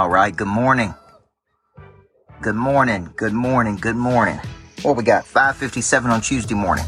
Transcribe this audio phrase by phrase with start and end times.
[0.00, 0.94] All right, good morning.
[2.40, 4.40] Good morning, good morning, good morning.
[4.80, 5.26] What we got?
[5.26, 6.86] 557 on Tuesday morning.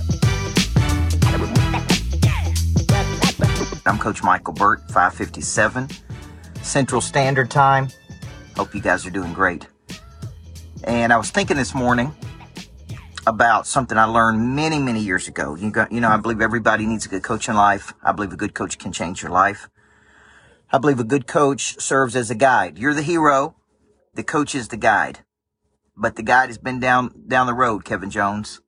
[3.84, 5.90] I'm Coach Michael Burt, 557
[6.62, 7.88] Central Standard Time.
[8.56, 9.66] Hope you guys are doing great.
[10.84, 12.16] And I was thinking this morning
[13.26, 15.54] about something I learned many, many years ago.
[15.54, 17.92] You got, you know, I believe everybody needs a good coach in life.
[18.02, 19.68] I believe a good coach can change your life.
[20.74, 22.78] I believe a good coach serves as a guide.
[22.78, 23.56] You're the hero.
[24.14, 25.18] The coach is the guide.
[25.94, 28.62] But the guide has been down, down the road, Kevin Jones.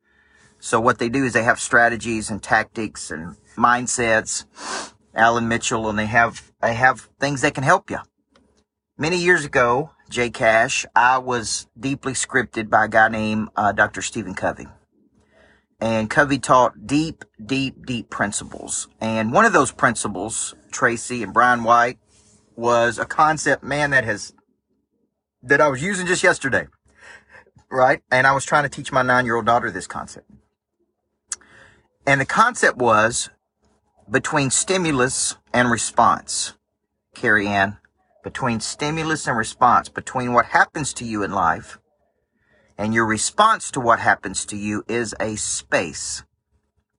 [0.60, 4.44] So what they do is they have strategies and tactics and mindsets,
[5.14, 8.00] Alan Mitchell, and they have, they have things that can help you.
[8.98, 14.02] Many years ago, Jay Cash, I was deeply scripted by a guy named uh, Dr.
[14.02, 14.66] Stephen Covey.
[15.80, 18.88] And Covey taught deep, deep, deep principles.
[19.00, 21.98] And one of those principles, Tracy and Brian White,
[22.56, 24.32] was a concept, man, that has,
[25.42, 26.66] that I was using just yesterday.
[27.70, 28.02] Right?
[28.10, 30.30] And I was trying to teach my nine year old daughter this concept.
[32.06, 33.30] And the concept was
[34.10, 36.52] between stimulus and response.
[37.14, 37.78] Carrie Ann,
[38.22, 41.78] between stimulus and response, between what happens to you in life
[42.76, 46.24] and your response to what happens to you is a space.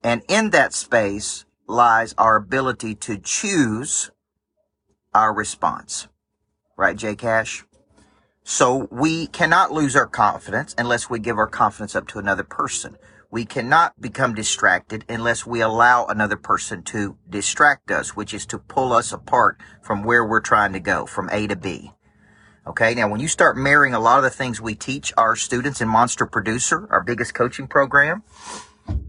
[0.04, 4.12] And in that space lies our ability to choose
[5.14, 6.08] our response.
[6.78, 7.64] Right, Jay Cash?
[8.44, 12.98] So we cannot lose our confidence unless we give our confidence up to another person.
[13.32, 18.60] We cannot become distracted unless we allow another person to distract us, which is to
[18.60, 21.92] pull us apart from where we're trying to go, from A to B.
[22.68, 22.94] Okay.
[22.94, 25.88] Now, when you start marrying a lot of the things we teach our students in
[25.88, 28.24] Monster Producer, our biggest coaching program,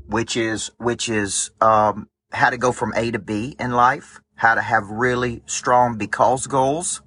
[0.07, 4.55] which is, which is, um, how to go from A to B in life, how
[4.55, 7.03] to have really strong because goals,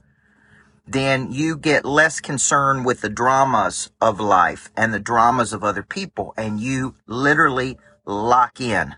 [0.88, 5.84] then you get less concerned with the dramas of life and the dramas of other
[5.84, 6.34] people.
[6.36, 8.96] And you literally lock in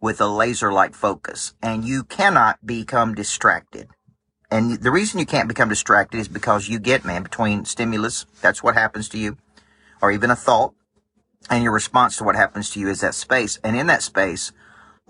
[0.00, 3.88] with a laser like focus and you cannot become distracted.
[4.50, 8.62] And the reason you can't become distracted is because you get, man, between stimulus, that's
[8.62, 9.36] what happens to you,
[10.02, 10.74] or even a thought,
[11.48, 13.58] and your response to what happens to you is that space.
[13.62, 14.52] And in that space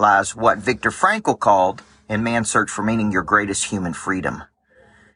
[0.00, 4.42] lies what Viktor Frankl called in Man's Search for Meaning, your greatest human freedom.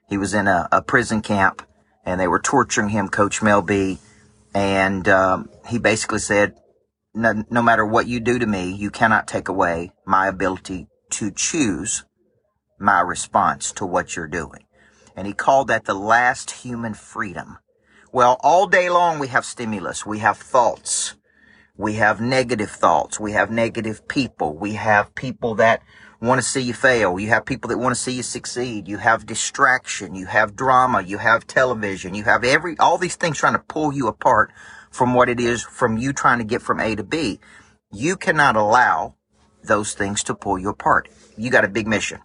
[0.08, 1.62] He was in a, a prison camp
[2.04, 3.98] and they were torturing him, Coach Mel B.
[4.54, 6.54] And um, he basically said,
[7.14, 11.30] no, no matter what you do to me, you cannot take away my ability to
[11.30, 12.04] choose
[12.78, 14.66] my response to what you're doing.
[15.16, 17.58] And he called that the last human freedom.
[18.12, 20.04] Well, all day long we have stimulus.
[20.04, 21.14] We have thoughts.
[21.76, 23.18] We have negative thoughts.
[23.18, 24.56] We have negative people.
[24.56, 25.82] We have people that
[26.20, 27.18] want to see you fail.
[27.18, 28.86] You have people that want to see you succeed.
[28.86, 30.14] You have distraction.
[30.14, 31.02] You have drama.
[31.02, 32.14] You have television.
[32.14, 34.52] You have every, all these things trying to pull you apart
[34.92, 37.40] from what it is from you trying to get from A to B.
[37.90, 39.16] You cannot allow
[39.64, 41.08] those things to pull you apart.
[41.36, 42.20] You got a big mission.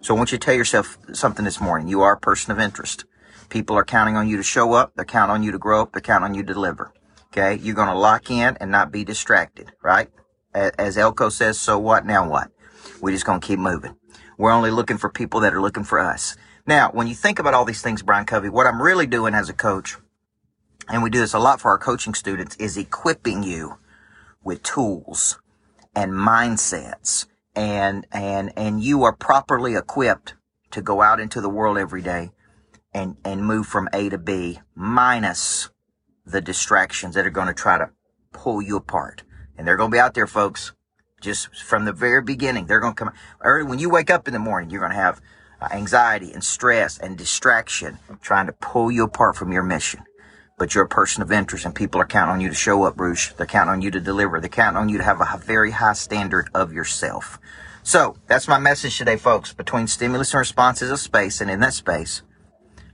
[0.00, 1.88] So I want you to tell yourself something this morning.
[1.88, 3.04] You are a person of interest.
[3.50, 4.92] People are counting on you to show up.
[4.96, 5.92] They're counting on you to grow up.
[5.92, 6.92] They're counting on you to deliver.
[7.28, 7.62] Okay.
[7.62, 10.08] You're going to lock in and not be distracted, right?
[10.54, 12.06] As Elko says, so what?
[12.06, 12.50] Now what?
[13.00, 13.96] We're just going to keep moving.
[14.38, 16.36] We're only looking for people that are looking for us.
[16.66, 19.48] Now, when you think about all these things, Brian Covey, what I'm really doing as
[19.48, 19.96] a coach,
[20.88, 23.78] and we do this a lot for our coaching students, is equipping you
[24.42, 25.38] with tools
[25.94, 30.34] and mindsets and, and, and you are properly equipped
[30.70, 32.30] to go out into the world every day
[32.92, 35.70] and, and move from A to B minus
[36.26, 37.90] the distractions that are going to try to
[38.32, 39.22] pull you apart.
[39.56, 40.72] And they're going to be out there, folks
[41.20, 42.66] just from the very beginning.
[42.66, 44.70] They're going to come early when you wake up in the morning.
[44.70, 45.20] You're going to have
[45.72, 50.04] anxiety and stress and distraction trying to pull you apart from your mission.
[50.58, 52.96] But you're a person of interest and people are counting on you to show up,
[52.96, 53.32] Bruce.
[53.32, 54.40] They're counting on you to deliver.
[54.40, 57.38] They're counting on you to have a very high standard of yourself.
[57.82, 59.52] So that's my message today, folks.
[59.52, 62.22] Between stimulus and response is a space, and in that space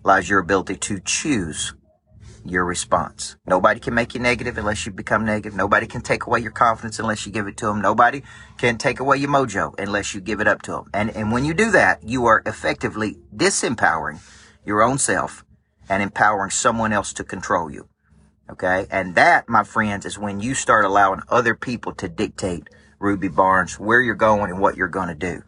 [0.04, 1.72] lies your ability to choose
[2.44, 3.36] your response.
[3.46, 5.56] Nobody can make you negative unless you become negative.
[5.56, 7.80] Nobody can take away your confidence unless you give it to them.
[7.80, 8.22] Nobody
[8.58, 10.90] can take away your mojo unless you give it up to them.
[10.92, 14.20] And, and when you do that, you are effectively disempowering
[14.64, 15.44] your own self
[15.88, 17.88] and empowering someone else to control you.
[18.50, 18.86] Okay.
[18.90, 22.68] And that, my friends, is when you start allowing other people to dictate
[22.98, 25.42] Ruby Barnes where you're going and what you're going to do.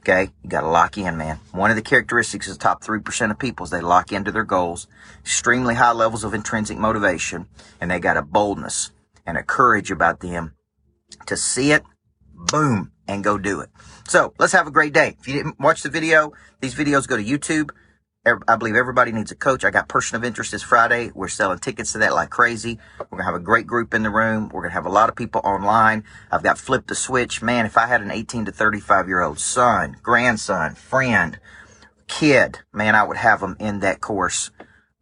[0.00, 0.30] Okay.
[0.42, 1.40] You got to lock in, man.
[1.52, 4.44] One of the characteristics of the top 3% of people is they lock into their
[4.44, 4.86] goals,
[5.20, 7.46] extremely high levels of intrinsic motivation,
[7.80, 8.90] and they got a boldness
[9.26, 10.54] and a courage about them
[11.26, 11.82] to see it,
[12.34, 13.68] boom, and go do it.
[14.08, 15.16] So let's have a great day.
[15.20, 17.70] If you didn't watch the video, these videos go to YouTube
[18.48, 19.64] I believe everybody needs a coach.
[19.64, 21.10] I got Person of Interest this Friday.
[21.14, 22.78] We're selling tickets to that like crazy.
[23.10, 24.48] We're to have a great group in the room.
[24.48, 26.04] We're to have a lot of people online.
[26.30, 27.42] I've got Flip the Switch.
[27.42, 31.38] Man, if I had an 18 to 35 year old son, grandson, friend,
[32.06, 34.50] kid, man, I would have them in that course.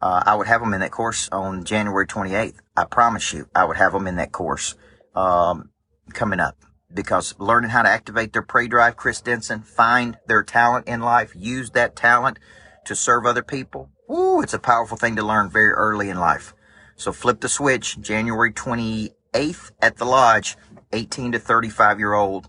[0.00, 2.58] Uh, I would have them in that course on January 28th.
[2.76, 4.74] I promise you, I would have them in that course
[5.14, 5.70] um,
[6.12, 6.56] coming up
[6.92, 11.32] because learning how to activate their prey drive, Chris Denson, find their talent in life,
[11.34, 12.38] use that talent
[12.86, 13.90] to serve other people.
[14.10, 16.54] Ooh, it's a powerful thing to learn very early in life.
[16.96, 20.56] So flip the switch, January 28th at the lodge,
[20.92, 22.48] 18 to 35 year old.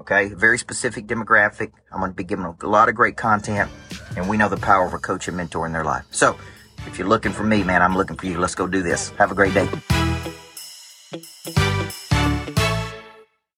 [0.00, 0.28] Okay.
[0.34, 1.72] Very specific demographic.
[1.92, 3.70] I'm going to be giving a lot of great content
[4.16, 6.04] and we know the power of a coach and mentor in their life.
[6.10, 6.36] So
[6.86, 8.38] if you're looking for me, man, I'm looking for you.
[8.38, 9.10] Let's go do this.
[9.10, 9.68] Have a great day.